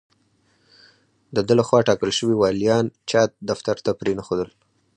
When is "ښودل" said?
4.27-4.49